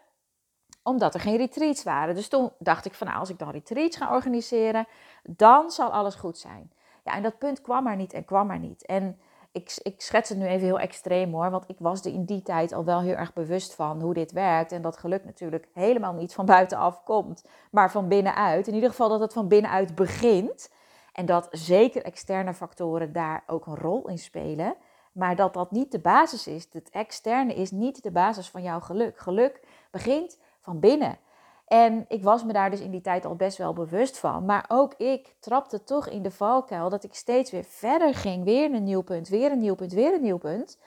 omdat 0.84 1.14
er 1.14 1.20
geen 1.20 1.36
retreats 1.36 1.82
waren. 1.82 2.14
Dus 2.14 2.28
toen 2.28 2.50
dacht 2.58 2.84
ik 2.84 2.94
van 2.94 3.06
nou, 3.06 3.18
als 3.18 3.30
ik 3.30 3.38
dan 3.38 3.50
retreats 3.50 3.96
ga 3.96 4.14
organiseren, 4.14 4.86
dan 5.22 5.70
zal 5.70 5.90
alles 5.90 6.14
goed 6.14 6.38
zijn. 6.38 6.70
Ja, 7.04 7.14
en 7.14 7.22
dat 7.22 7.38
punt 7.38 7.60
kwam 7.60 7.84
maar 7.84 7.96
niet 7.96 8.12
en 8.12 8.24
kwam 8.24 8.46
maar 8.46 8.58
niet. 8.58 8.86
En 8.86 9.18
ik, 9.52 9.78
ik 9.82 10.00
schets 10.00 10.28
het 10.28 10.38
nu 10.38 10.46
even 10.46 10.66
heel 10.66 10.78
extreem 10.78 11.32
hoor, 11.32 11.50
want 11.50 11.64
ik 11.66 11.76
was 11.78 12.04
er 12.04 12.12
in 12.12 12.24
die 12.24 12.42
tijd 12.42 12.72
al 12.72 12.84
wel 12.84 13.00
heel 13.00 13.14
erg 13.14 13.32
bewust 13.32 13.74
van 13.74 14.00
hoe 14.00 14.14
dit 14.14 14.32
werkt. 14.32 14.72
En 14.72 14.82
dat 14.82 14.96
geluk 14.96 15.24
natuurlijk 15.24 15.68
helemaal 15.72 16.12
niet 16.12 16.34
van 16.34 16.46
buitenaf 16.46 17.02
komt, 17.04 17.44
maar 17.70 17.90
van 17.90 18.08
binnenuit. 18.08 18.68
In 18.68 18.74
ieder 18.74 18.90
geval 18.90 19.08
dat 19.08 19.20
het 19.20 19.32
van 19.32 19.48
binnenuit 19.48 19.94
begint. 19.94 20.70
En 21.12 21.26
dat 21.26 21.48
zeker 21.50 22.02
externe 22.02 22.54
factoren 22.54 23.12
daar 23.12 23.44
ook 23.46 23.66
een 23.66 23.76
rol 23.76 24.08
in 24.08 24.18
spelen. 24.18 24.74
Maar 25.12 25.36
dat 25.36 25.54
dat 25.54 25.70
niet 25.70 25.92
de 25.92 25.98
basis 25.98 26.46
is. 26.46 26.68
Het 26.72 26.90
externe 26.90 27.54
is 27.54 27.70
niet 27.70 28.02
de 28.02 28.10
basis 28.10 28.50
van 28.50 28.62
jouw 28.62 28.80
geluk. 28.80 29.18
Geluk 29.18 29.60
begint 29.90 30.38
van 30.64 30.80
binnen. 30.80 31.18
En 31.66 32.04
ik 32.08 32.22
was 32.22 32.44
me 32.44 32.52
daar 32.52 32.70
dus 32.70 32.80
in 32.80 32.90
die 32.90 33.00
tijd 33.00 33.24
al 33.24 33.36
best 33.36 33.58
wel 33.58 33.72
bewust 33.72 34.18
van. 34.18 34.44
Maar 34.44 34.64
ook 34.68 34.94
ik 34.94 35.34
trapte 35.40 35.84
toch 35.84 36.08
in 36.08 36.22
de 36.22 36.30
valkuil 36.30 36.88
dat 36.88 37.04
ik 37.04 37.14
steeds 37.14 37.50
weer 37.50 37.64
verder 37.64 38.14
ging. 38.14 38.44
Weer 38.44 38.74
een 38.74 38.84
nieuw 38.84 39.02
punt, 39.02 39.28
weer 39.28 39.52
een 39.52 39.60
nieuw 39.60 39.74
punt, 39.74 39.92
weer 39.92 40.14
een 40.14 40.22
nieuw 40.22 40.38
punt. 40.38 40.80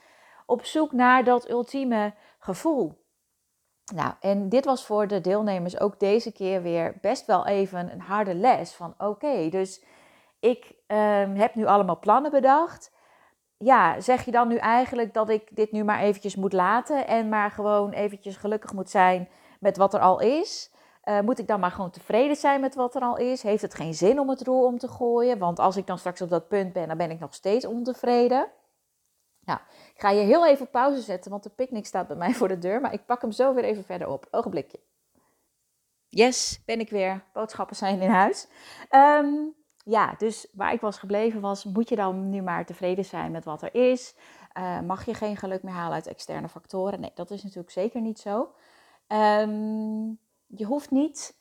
Op 0.45 0.65
zoek 0.65 0.91
naar 0.91 1.23
dat 1.23 1.49
ultieme 1.49 2.13
gevoel. 2.39 3.05
Nou, 3.95 4.13
en 4.19 4.49
dit 4.49 4.65
was 4.65 4.85
voor 4.85 5.07
de 5.07 5.21
deelnemers 5.21 5.79
ook 5.79 5.99
deze 5.99 6.31
keer 6.31 6.61
weer 6.61 6.97
best 7.01 7.25
wel 7.25 7.45
even 7.45 7.91
een 7.91 8.01
harde 8.01 8.35
les. 8.35 8.73
Van 8.73 8.93
oké, 8.97 9.49
dus 9.49 9.83
ik 10.39 10.73
ehm, 10.87 11.35
heb 11.35 11.55
nu 11.55 11.65
allemaal 11.65 11.99
plannen 11.99 12.31
bedacht. 12.31 12.91
Ja, 13.57 13.99
zeg 13.99 14.25
je 14.25 14.31
dan 14.31 14.47
nu 14.47 14.55
eigenlijk 14.55 15.13
dat 15.13 15.29
ik 15.29 15.55
dit 15.55 15.71
nu 15.71 15.83
maar 15.83 15.99
eventjes 15.99 16.35
moet 16.35 16.53
laten 16.53 17.07
en 17.07 17.29
maar 17.29 17.51
gewoon 17.51 17.91
eventjes 17.91 18.35
gelukkig 18.35 18.73
moet 18.73 18.89
zijn 18.89 19.29
met 19.59 19.77
wat 19.77 19.93
er 19.93 19.99
al 19.99 20.19
is? 20.19 20.71
Uh, 21.03 21.19
moet 21.19 21.39
ik 21.39 21.47
dan 21.47 21.59
maar 21.59 21.71
gewoon 21.71 21.91
tevreden 21.91 22.35
zijn 22.35 22.61
met 22.61 22.75
wat 22.75 22.95
er 22.95 23.01
al 23.01 23.17
is? 23.17 23.43
Heeft 23.43 23.61
het 23.61 23.73
geen 23.73 23.93
zin 23.93 24.19
om 24.19 24.29
het 24.29 24.41
roer 24.41 24.65
om 24.65 24.77
te 24.77 24.87
gooien? 24.87 25.37
Want 25.37 25.59
als 25.59 25.77
ik 25.77 25.87
dan 25.87 25.97
straks 25.97 26.21
op 26.21 26.29
dat 26.29 26.47
punt 26.47 26.73
ben, 26.73 26.87
dan 26.87 26.97
ben 26.97 27.11
ik 27.11 27.19
nog 27.19 27.33
steeds 27.33 27.65
ontevreden. 27.65 28.47
Nou, 29.39 29.59
ik 29.93 30.01
ga 30.01 30.09
je 30.09 30.21
heel 30.21 30.47
even 30.47 30.69
pauze 30.69 31.01
zetten, 31.01 31.31
want 31.31 31.43
de 31.43 31.49
picknick 31.49 31.85
staat 31.85 32.07
bij 32.07 32.17
mij 32.17 32.33
voor 32.39 32.47
de 32.47 32.57
deur. 32.57 32.81
Maar 32.81 32.93
ik 32.93 33.05
pak 33.05 33.21
hem 33.21 33.31
zo 33.31 33.53
weer 33.53 33.63
even 33.63 33.83
verder 33.83 34.07
op. 34.07 34.27
Ogenblikje. 34.31 34.79
Yes, 36.09 36.61
ben 36.65 36.79
ik 36.79 36.89
weer. 36.89 37.23
Boodschappen 37.33 37.75
zijn 37.75 38.01
in 38.01 38.09
huis. 38.09 38.47
Um, 38.91 39.55
ja, 39.83 40.15
dus 40.17 40.47
waar 40.51 40.73
ik 40.73 40.81
was 40.81 40.97
gebleven 40.97 41.41
was, 41.41 41.63
moet 41.63 41.89
je 41.89 41.95
dan 41.95 42.29
nu 42.29 42.41
maar 42.41 42.65
tevreden 42.65 43.05
zijn 43.05 43.31
met 43.31 43.45
wat 43.45 43.61
er 43.61 43.75
is? 43.75 44.15
Uh, 44.57 44.79
mag 44.79 45.05
je 45.05 45.13
geen 45.13 45.37
geluk 45.37 45.63
meer 45.63 45.73
halen 45.73 45.93
uit 45.93 46.07
externe 46.07 46.49
factoren? 46.49 46.99
Nee, 46.99 47.11
dat 47.13 47.31
is 47.31 47.43
natuurlijk 47.43 47.71
zeker 47.71 48.01
niet 48.01 48.19
zo. 48.19 48.49
Um, 49.07 50.19
je 50.45 50.65
hoeft 50.65 50.91
niet 50.91 51.35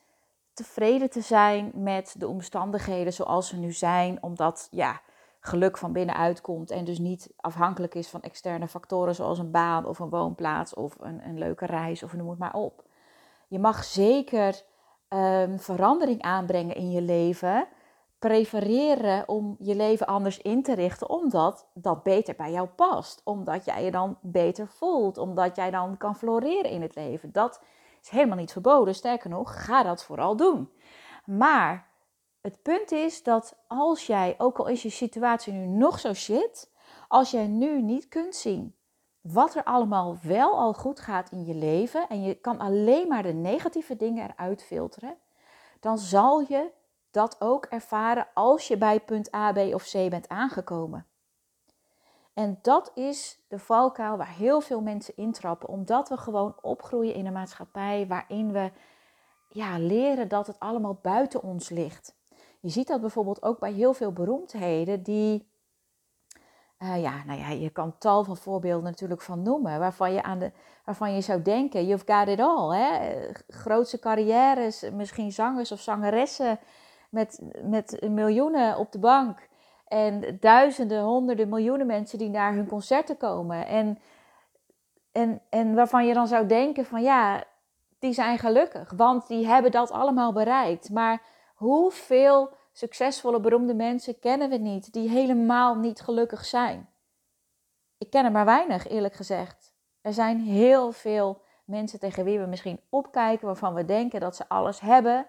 tevreden 0.53 1.11
te 1.11 1.21
zijn 1.21 1.71
met 1.75 2.15
de 2.19 2.29
omstandigheden 2.29 3.13
zoals 3.13 3.49
ze 3.49 3.57
nu 3.57 3.73
zijn, 3.73 4.23
omdat 4.23 4.69
ja, 4.71 5.01
geluk 5.41 5.79
van 5.79 5.93
binnenuit 5.93 6.41
komt 6.41 6.71
en 6.71 6.85
dus 6.85 6.99
niet 6.99 7.33
afhankelijk 7.37 7.95
is 7.95 8.09
van 8.09 8.21
externe 8.21 8.69
factoren 8.69 9.15
zoals 9.15 9.39
een 9.39 9.51
baan 9.51 9.87
of 9.87 9.99
een 9.99 10.09
woonplaats 10.09 10.75
of 10.75 10.95
een, 11.01 11.27
een 11.27 11.39
leuke 11.39 11.67
reis 11.67 12.03
of 12.03 12.13
noem 12.13 12.31
het 12.31 12.39
maar 12.39 12.55
op. 12.55 12.85
Je 13.49 13.59
mag 13.59 13.85
zeker 13.85 14.63
um, 15.09 15.61
verandering 15.61 16.23
aanbrengen 16.23 16.77
in 16.77 16.91
je 16.91 17.03
leven, 17.03 17.69
prefereren 18.27 19.29
om 19.29 19.57
je 19.59 19.75
leven 19.75 20.07
anders 20.07 20.39
in 20.39 20.63
te 20.63 20.75
richten, 20.75 21.11
omdat 21.11 21.69
dat 21.75 22.03
beter 22.03 22.35
bij 22.37 22.53
jou 22.53 22.69
past, 22.69 23.21
omdat 23.25 23.65
jij 23.65 23.85
je 23.85 23.91
dan 23.91 24.19
beter 24.23 24.69
voelt, 24.69 25.19
omdat 25.19 25.57
jij 25.57 25.71
dan 25.71 25.97
kan 25.97 26.17
floreren 26.17 26.71
in 26.71 26.83
het 26.83 26.95
leven. 26.95 27.33
Dat 27.33 27.61
is 28.03 28.09
helemaal 28.09 28.37
niet 28.37 28.53
verboden. 28.53 28.95
Sterker 28.95 29.31
nog, 29.31 29.65
ga 29.65 29.83
dat 29.83 30.05
vooral 30.05 30.37
doen. 30.37 30.71
Maar 31.25 31.91
het 32.41 32.63
punt 32.63 32.93
is 32.93 33.23
dat 33.23 33.57
als 33.67 34.07
jij, 34.07 34.35
ook 34.39 34.59
al 34.59 34.67
is 34.67 34.83
je 34.83 34.91
situatie 34.91 35.53
nu 35.53 35.67
nog 35.67 35.99
zo 36.01 36.13
shit, 36.13 36.71
als 37.09 37.31
jij 37.31 37.47
nu 37.47 37.83
niet 37.83 38.09
kunt 38.09 38.35
zien 38.35 38.75
wat 39.21 39.55
er 39.55 39.65
allemaal 39.65 40.19
wel 40.23 40.59
al 40.59 40.73
goed 40.73 41.01
gaat 41.01 41.31
in 41.31 41.45
je 41.45 41.55
leven 41.55 42.09
en 42.09 42.23
je 42.23 42.35
kan 42.35 42.59
alleen 42.59 43.09
maar 43.09 43.23
de 43.23 43.33
negatieve 43.33 43.97
dingen 43.97 44.31
eruit 44.31 44.63
filteren, 44.63 45.17
dan 45.81 45.99
zal 45.99 46.41
je 46.41 46.71
dat 47.17 47.37
ook 47.39 47.65
ervaren 47.65 48.27
als 48.35 48.69
je 48.69 48.77
bij 48.77 49.01
punt 49.01 49.35
A, 49.35 49.53
B 49.53 49.59
of 49.59 49.85
C 49.91 49.93
bent 49.93 50.29
aangekomen. 50.29 51.07
En 52.35 52.59
dat 52.63 52.91
is 52.95 53.39
de 53.49 53.59
valkuil 53.59 54.17
waar 54.17 54.35
heel 54.35 54.61
veel 54.61 54.81
mensen 54.81 55.17
intrappen, 55.17 55.69
omdat 55.69 56.09
we 56.09 56.17
gewoon 56.17 56.55
opgroeien 56.61 57.15
in 57.15 57.27
een 57.27 57.33
maatschappij 57.33 58.07
waarin 58.09 58.53
we 58.53 58.71
ja, 59.49 59.79
leren 59.79 60.29
dat 60.29 60.47
het 60.47 60.59
allemaal 60.59 60.99
buiten 61.03 61.43
ons 61.43 61.69
ligt. 61.69 62.17
Je 62.61 62.69
ziet 62.69 62.87
dat 62.87 63.01
bijvoorbeeld 63.01 63.43
ook 63.43 63.59
bij 63.59 63.73
heel 63.73 63.95
veel 63.95 64.13
beroemdheden 64.13 65.03
die, 65.03 65.49
uh, 66.79 67.03
ja, 67.03 67.25
nou 67.25 67.39
ja, 67.39 67.49
je 67.49 67.71
kan 67.71 67.99
tal 67.99 68.25
van 68.25 68.37
voorbeelden 68.37 68.85
natuurlijk 68.85 69.23
van 69.23 69.43
noemen, 69.43 69.79
waarvan 69.79 70.13
je, 70.13 70.23
aan 70.23 70.39
de, 70.39 70.53
waarvan 70.85 71.15
je 71.15 71.21
zou 71.21 71.43
denken, 71.43 71.87
you've 71.87 72.13
got 72.13 72.29
it 72.29 72.41
all. 72.41 72.77
Hè? 72.79 73.19
Grootse 73.49 73.99
carrières, 73.99 74.91
misschien 74.91 75.33
zangers 75.33 75.73
of 75.73 75.81
zangeressen 75.81 76.59
met, 77.11 77.41
met 77.63 78.07
miljoenen 78.09 78.77
op 78.77 78.93
de 78.93 78.99
bank. 78.99 79.49
En 79.87 80.39
duizenden, 80.41 81.03
honderden, 81.03 81.49
miljoenen 81.49 81.87
mensen 81.87 82.19
die 82.19 82.29
naar 82.29 82.55
hun 82.55 82.67
concerten 82.67 83.17
komen. 83.17 83.67
En, 83.67 83.99
en, 85.13 85.41
en 85.49 85.75
waarvan 85.75 86.07
je 86.07 86.15
dan 86.15 86.27
zou 86.27 86.47
denken 86.47 86.85
van 86.85 87.03
ja, 87.03 87.45
die 87.99 88.13
zijn 88.13 88.39
gelukkig, 88.39 88.93
want 88.97 89.27
die 89.27 89.47
hebben 89.47 89.71
dat 89.71 89.91
allemaal 89.91 90.33
bereikt. 90.33 90.91
Maar 90.91 91.23
hoeveel 91.55 92.51
succesvolle, 92.73 93.41
beroemde 93.41 93.75
mensen 93.75 94.19
kennen 94.19 94.51
we 94.51 94.57
niet 94.57 94.93
die 94.93 95.09
helemaal 95.09 95.75
niet 95.75 96.01
gelukkig 96.01 96.45
zijn? 96.45 96.89
Ik 97.99 98.11
ken 98.11 98.25
er 98.25 98.33
maar 98.33 98.45
weinig, 98.45 98.89
eerlijk 98.89 99.15
gezegd. 99.15 99.75
Er 100.01 100.13
zijn 100.13 100.41
heel 100.41 100.93
veel 100.93 101.43
mensen 101.65 102.01
tegen 102.01 102.25
wie 102.25 102.39
we 102.39 102.47
misschien 102.47 102.81
opkijken, 102.89 103.47
waarvan 103.47 103.75
we 103.75 103.85
denken 103.85 104.21
dat 104.21 104.37
ze 104.37 104.49
alles 104.49 104.81
hebben, 104.81 105.27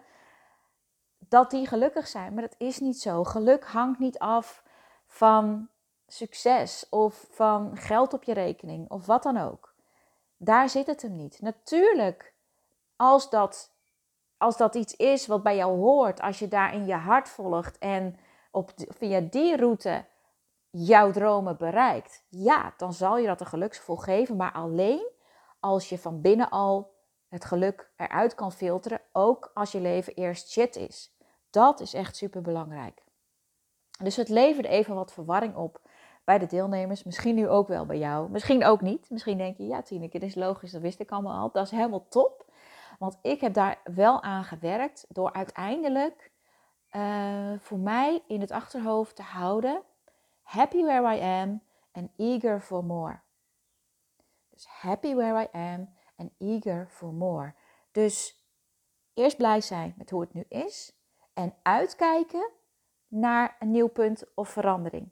dat 1.29 1.51
die 1.51 1.67
gelukkig 1.67 2.07
zijn. 2.07 2.33
Maar 2.33 2.41
dat 2.41 2.55
is 2.57 2.79
niet 2.79 3.01
zo. 3.01 3.23
Geluk 3.23 3.65
hangt 3.65 3.99
niet 3.99 4.19
af 4.19 4.63
van 5.07 5.69
succes 6.07 6.87
of 6.89 7.25
van 7.29 7.77
geld 7.77 8.13
op 8.13 8.23
je 8.23 8.33
rekening 8.33 8.89
of 8.89 9.05
wat 9.05 9.23
dan 9.23 9.37
ook. 9.37 9.75
Daar 10.37 10.69
zit 10.69 10.87
het 10.87 11.01
hem 11.01 11.15
niet. 11.15 11.41
Natuurlijk, 11.41 12.33
als 12.95 13.29
dat, 13.29 13.71
als 14.37 14.57
dat 14.57 14.75
iets 14.75 14.95
is 14.95 15.27
wat 15.27 15.43
bij 15.43 15.55
jou 15.55 15.77
hoort, 15.77 16.21
als 16.21 16.39
je 16.39 16.47
daar 16.47 16.73
in 16.73 16.85
je 16.85 16.95
hart 16.95 17.29
volgt 17.29 17.77
en 17.77 18.17
op, 18.51 18.71
via 18.75 19.19
die 19.19 19.55
route 19.55 20.05
jouw 20.69 21.11
dromen 21.11 21.57
bereikt, 21.57 22.25
ja, 22.29 22.73
dan 22.77 22.93
zal 22.93 23.17
je 23.17 23.27
dat 23.27 23.41
een 23.41 23.47
geluksgevoel 23.47 23.95
geven. 23.95 24.35
Maar 24.35 24.51
alleen 24.51 25.07
als 25.59 25.89
je 25.89 25.97
van 25.97 26.21
binnen 26.21 26.49
al 26.49 26.95
het 27.27 27.45
geluk 27.45 27.91
eruit 27.95 28.35
kan 28.35 28.51
filteren, 28.51 29.01
ook 29.11 29.51
als 29.53 29.71
je 29.71 29.81
leven 29.81 30.13
eerst 30.13 30.49
shit 30.49 30.75
is. 30.75 31.16
Dat 31.49 31.79
is 31.79 31.93
echt 31.93 32.15
super 32.15 32.41
belangrijk. 32.41 33.03
Dus 34.03 34.15
het 34.15 34.29
leverde 34.29 34.67
even 34.67 34.95
wat 34.95 35.13
verwarring 35.13 35.55
op 35.55 35.81
bij 36.23 36.37
de 36.37 36.45
deelnemers. 36.45 37.03
Misschien 37.03 37.35
nu 37.35 37.47
ook 37.47 37.67
wel 37.67 37.85
bij 37.85 37.97
jou. 37.97 38.29
Misschien 38.29 38.65
ook 38.65 38.81
niet. 38.81 39.09
Misschien 39.09 39.37
denk 39.37 39.57
je, 39.57 39.65
ja 39.65 39.81
Tineke, 39.81 40.19
dit 40.19 40.29
is 40.29 40.35
logisch, 40.35 40.71
dat 40.71 40.81
wist 40.81 40.99
ik 40.99 41.11
allemaal 41.11 41.41
al. 41.41 41.51
Dat 41.51 41.65
is 41.65 41.71
helemaal 41.71 42.07
top. 42.07 42.45
Want 42.99 43.17
ik 43.21 43.41
heb 43.41 43.53
daar 43.53 43.81
wel 43.83 44.21
aan 44.21 44.43
gewerkt 44.43 45.05
door 45.09 45.33
uiteindelijk 45.33 46.31
uh, 46.91 47.53
voor 47.59 47.79
mij 47.79 48.23
in 48.27 48.41
het 48.41 48.51
achterhoofd 48.51 49.15
te 49.15 49.21
houden. 49.21 49.83
Happy 50.41 50.83
where 50.83 51.17
I 51.17 51.21
am 51.21 51.61
and 51.91 52.09
eager 52.17 52.59
for 52.59 52.83
more. 52.83 53.19
Dus 54.49 54.67
happy 54.67 55.13
where 55.13 55.41
I 55.41 55.57
am 55.57 55.89
and 56.15 56.31
eager 56.37 56.87
for 56.89 57.13
more. 57.13 57.53
Dus 57.91 58.45
eerst 59.13 59.37
blij 59.37 59.61
zijn 59.61 59.93
met 59.97 60.09
hoe 60.09 60.21
het 60.21 60.33
nu 60.33 60.45
is. 60.49 60.96
En 61.37 61.53
uitkijken 61.61 62.49
naar 63.07 63.55
een 63.59 63.71
nieuw 63.71 63.87
punt 63.87 64.23
of 64.35 64.49
verandering. 64.49 65.09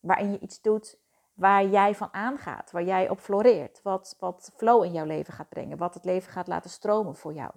Waarin 0.00 0.30
je 0.30 0.38
iets 0.38 0.60
doet 0.60 0.98
waar 1.32 1.66
jij 1.66 1.94
van 1.94 2.08
aangaat, 2.12 2.70
waar 2.70 2.84
jij 2.84 3.08
op 3.08 3.18
floreert, 3.18 3.80
wat, 3.82 4.16
wat 4.18 4.52
flow 4.56 4.84
in 4.84 4.92
jouw 4.92 5.04
leven 5.04 5.32
gaat 5.32 5.48
brengen, 5.48 5.76
wat 5.76 5.94
het 5.94 6.04
leven 6.04 6.32
gaat 6.32 6.46
laten 6.46 6.70
stromen 6.70 7.16
voor 7.16 7.32
jou. 7.32 7.50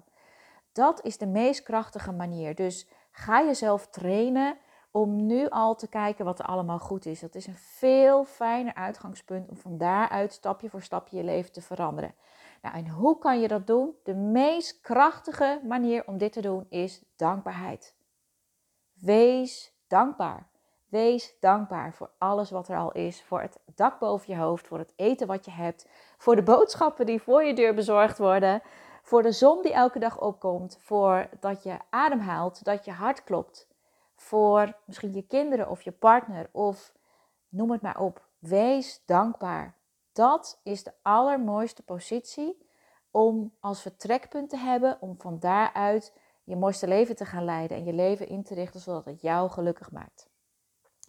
Dat 0.72 1.04
is 1.04 1.18
de 1.18 1.26
meest 1.26 1.62
krachtige 1.62 2.12
manier. 2.12 2.54
Dus 2.54 2.88
ga 3.10 3.42
jezelf 3.42 3.86
trainen 3.86 4.56
om 4.90 5.26
nu 5.26 5.48
al 5.48 5.74
te 5.74 5.88
kijken 5.88 6.24
wat 6.24 6.38
er 6.38 6.44
allemaal 6.44 6.78
goed 6.78 7.06
is. 7.06 7.20
Dat 7.20 7.34
is 7.34 7.46
een 7.46 7.58
veel 7.58 8.24
fijner 8.24 8.74
uitgangspunt 8.74 9.48
om 9.48 9.56
van 9.56 9.78
daaruit 9.78 10.32
stapje 10.32 10.70
voor 10.70 10.82
stapje 10.82 11.16
je 11.16 11.24
leven 11.24 11.52
te 11.52 11.62
veranderen. 11.62 12.14
Nou, 12.62 12.76
en 12.76 12.88
hoe 12.88 13.18
kan 13.18 13.40
je 13.40 13.48
dat 13.48 13.66
doen? 13.66 13.94
De 14.02 14.14
meest 14.14 14.80
krachtige 14.80 15.60
manier 15.64 16.06
om 16.06 16.18
dit 16.18 16.32
te 16.32 16.40
doen 16.40 16.66
is 16.68 17.04
dankbaarheid. 17.16 17.96
Wees 19.00 19.72
dankbaar. 19.86 20.48
Wees 20.88 21.34
dankbaar 21.40 21.94
voor 21.94 22.10
alles 22.18 22.50
wat 22.50 22.68
er 22.68 22.76
al 22.76 22.92
is. 22.92 23.22
Voor 23.22 23.40
het 23.40 23.58
dak 23.74 23.98
boven 23.98 24.34
je 24.34 24.40
hoofd, 24.40 24.66
voor 24.66 24.78
het 24.78 24.92
eten 24.96 25.26
wat 25.26 25.44
je 25.44 25.50
hebt, 25.50 25.88
voor 26.16 26.36
de 26.36 26.42
boodschappen 26.42 27.06
die 27.06 27.22
voor 27.22 27.44
je 27.44 27.54
deur 27.54 27.74
bezorgd 27.74 28.18
worden, 28.18 28.62
voor 29.02 29.22
de 29.22 29.32
zon 29.32 29.62
die 29.62 29.72
elke 29.72 29.98
dag 29.98 30.20
opkomt, 30.20 30.78
voor 30.80 31.28
dat 31.40 31.62
je 31.62 31.78
ademhaalt, 31.90 32.64
dat 32.64 32.84
je 32.84 32.90
hart 32.90 33.24
klopt, 33.24 33.68
voor 34.14 34.72
misschien 34.84 35.12
je 35.12 35.26
kinderen 35.26 35.68
of 35.68 35.82
je 35.82 35.92
partner 35.92 36.48
of 36.52 36.92
noem 37.48 37.70
het 37.70 37.82
maar 37.82 38.00
op. 38.00 38.26
Wees 38.38 39.02
dankbaar. 39.06 39.76
Dat 40.12 40.60
is 40.62 40.82
de 40.82 40.92
allermooiste 41.02 41.82
positie 41.82 42.66
om 43.10 43.54
als 43.60 43.82
vertrekpunt 43.82 44.50
te 44.50 44.56
hebben 44.56 44.96
om 45.00 45.14
van 45.18 45.38
daaruit 45.38 46.12
je 46.48 46.56
mooiste 46.56 46.88
leven 46.88 47.16
te 47.16 47.24
gaan 47.24 47.44
leiden 47.44 47.76
en 47.76 47.84
je 47.84 47.92
leven 47.92 48.28
in 48.28 48.42
te 48.42 48.54
richten 48.54 48.80
zodat 48.80 49.04
het 49.04 49.20
jou 49.20 49.50
gelukkig 49.50 49.90
maakt. 49.90 50.28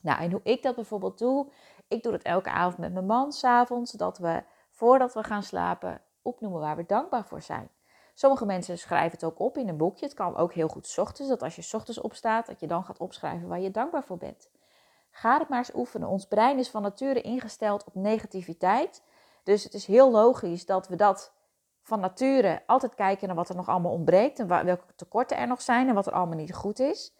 Nou, 0.01 0.21
en 0.21 0.31
hoe 0.31 0.41
ik 0.43 0.63
dat 0.63 0.75
bijvoorbeeld 0.75 1.17
doe, 1.17 1.51
ik 1.87 2.03
doe 2.03 2.11
dat 2.11 2.21
elke 2.21 2.49
avond 2.49 2.77
met 2.77 2.93
mijn 2.93 3.05
man 3.05 3.31
s'avonds, 3.31 3.91
dat 3.91 4.17
we 4.17 4.43
voordat 4.69 5.13
we 5.13 5.23
gaan 5.23 5.43
slapen 5.43 6.01
opnoemen 6.21 6.59
waar 6.59 6.75
we 6.75 6.85
dankbaar 6.85 7.25
voor 7.25 7.41
zijn. 7.41 7.69
Sommige 8.13 8.45
mensen 8.45 8.77
schrijven 8.77 9.11
het 9.11 9.23
ook 9.23 9.39
op 9.39 9.57
in 9.57 9.67
een 9.67 9.77
boekje. 9.77 10.05
Het 10.05 10.13
kan 10.13 10.35
ook 10.35 10.53
heel 10.53 10.67
goed 10.67 10.87
s 10.87 10.97
ochtends, 10.97 11.29
dat 11.29 11.43
als 11.43 11.55
je 11.55 11.61
s 11.61 11.73
ochtends 11.73 12.01
opstaat, 12.01 12.45
dat 12.45 12.59
je 12.59 12.67
dan 12.67 12.83
gaat 12.83 12.99
opschrijven 12.99 13.47
waar 13.47 13.59
je 13.59 13.71
dankbaar 13.71 14.03
voor 14.03 14.17
bent. 14.17 14.49
Ga 15.09 15.37
het 15.37 15.49
maar 15.49 15.57
eens 15.57 15.75
oefenen. 15.75 16.07
Ons 16.07 16.25
brein 16.27 16.59
is 16.59 16.69
van 16.69 16.81
nature 16.81 17.21
ingesteld 17.21 17.83
op 17.83 17.95
negativiteit. 17.95 19.03
Dus 19.43 19.63
het 19.63 19.73
is 19.73 19.85
heel 19.85 20.11
logisch 20.11 20.65
dat 20.65 20.87
we 20.87 20.95
dat 20.95 21.33
van 21.89 21.99
nature 21.99 22.61
altijd 22.65 22.95
kijken 22.95 23.27
naar 23.27 23.35
wat 23.35 23.49
er 23.49 23.55
nog 23.55 23.69
allemaal 23.69 23.91
ontbreekt 23.91 24.39
en 24.39 24.47
welke 24.47 24.95
tekorten 24.95 25.37
er 25.37 25.47
nog 25.47 25.61
zijn 25.61 25.87
en 25.87 25.93
wat 25.93 26.07
er 26.07 26.13
allemaal 26.13 26.37
niet 26.37 26.53
goed 26.53 26.79
is. 26.79 27.13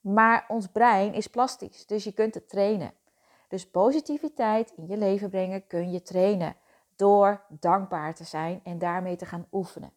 Maar 0.00 0.44
ons 0.48 0.66
brein 0.66 1.14
is 1.14 1.26
plastisch, 1.26 1.86
dus 1.86 2.04
je 2.04 2.12
kunt 2.12 2.34
het 2.34 2.48
trainen. 2.48 2.92
Dus 3.48 3.70
positiviteit 3.70 4.72
in 4.76 4.86
je 4.86 4.96
leven 4.96 5.30
brengen 5.30 5.66
kun 5.66 5.90
je 5.90 6.02
trainen 6.02 6.56
door 6.96 7.44
dankbaar 7.48 8.14
te 8.14 8.24
zijn 8.24 8.60
en 8.64 8.78
daarmee 8.78 9.16
te 9.16 9.26
gaan 9.26 9.46
oefenen. 9.52 9.92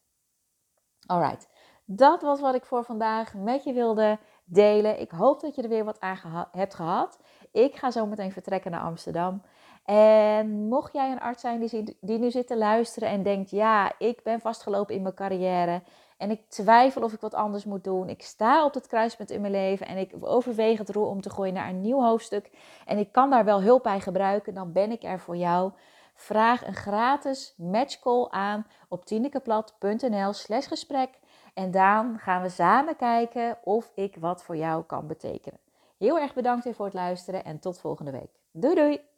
Alright, 1.06 1.48
dat 1.86 2.22
was 2.22 2.42
wat 2.42 2.56
ik 2.56 2.66
voor 2.66 2.84
vandaag 2.84 3.34
met 3.34 3.64
je 3.64 3.74
wilde 3.74 4.20
delen. 4.44 5.00
Ik 5.00 5.12
hoop 5.12 5.40
dat 5.40 5.56
je 5.56 5.62
er 5.62 5.70
weer 5.70 5.86
wat 5.86 6.00
aan 6.00 6.48
hebt 6.52 6.74
gehad. 6.74 7.20
Ik 7.52 7.76
ga 7.76 7.92
zo 7.92 8.06
meteen 8.06 8.32
vertrekken 8.32 8.72
naar 8.72 8.82
Amsterdam. 8.82 9.42
En 9.86 10.68
mocht 10.68 10.94
jij 10.94 11.12
een 11.12 11.20
arts 11.20 11.42
zijn 11.42 11.60
die, 11.60 11.98
die 12.02 12.20
nu 12.20 12.32
zit 12.32 12.48
te 12.48 12.58
luisteren 12.58 13.10
en 13.10 13.24
denkt: 13.24 13.50
ja, 13.50 13.92
ik 13.98 14.24
ben 14.24 14.40
vastgelopen 14.40 14.96
in 14.96 15.02
mijn 15.02 15.14
carrière 15.14 15.82
en 16.22 16.32
ik 16.32 16.50
twijfel 16.50 17.02
of 17.02 17.14
ik 17.14 17.20
wat 17.20 17.34
anders 17.34 17.66
moet 17.66 17.84
doen. 17.84 18.10
Ik 18.10 18.22
sta 18.22 18.66
op 18.66 18.74
het 18.74 18.88
kruispunt 18.88 19.32
in 19.32 19.42
mijn 19.42 19.54
leven 19.54 19.88
en 19.88 19.98
ik 19.98 20.14
overweeg 20.20 20.78
het 20.78 20.90
roer 20.90 21.08
om 21.08 21.22
te 21.22 21.30
gooien 21.30 21.54
naar 21.54 21.70
een 21.70 21.82
nieuw 21.82 22.02
hoofdstuk. 22.02 22.52
En 22.86 22.98
ik 22.98 23.12
kan 23.12 23.30
daar 23.30 23.46
wel 23.46 23.62
hulp 23.62 23.84
bij 23.84 24.00
gebruiken, 24.00 24.54
dan 24.54 24.72
ben 24.72 24.92
ik 24.92 25.04
er 25.04 25.20
voor 25.20 25.38
jou. 25.38 25.72
Vraag 26.14 26.68
een 26.68 26.76
gratis 26.76 27.54
matchcall 27.58 28.28
aan 28.30 28.68
op 28.88 29.06
tinekeplat.nl 29.06 30.34
slash 30.34 30.68
gesprek. 30.68 31.10
En 31.54 31.72
dan 31.72 32.18
gaan 32.20 32.42
we 32.42 32.50
samen 32.50 32.96
kijken 32.96 33.58
of 33.64 33.92
ik 33.96 34.16
wat 34.20 34.44
voor 34.44 34.58
jou 34.58 34.84
kan 34.84 35.08
betekenen. 35.08 35.60
Heel 35.98 36.20
erg 36.20 36.34
bedankt 36.34 36.64
weer 36.64 36.76
voor 36.76 36.86
het 36.86 36.94
luisteren 36.94 37.44
en 37.44 37.60
tot 37.60 37.80
volgende 37.80 38.12
week. 38.12 38.40
Doei 38.52 38.76
doei! 38.76 39.11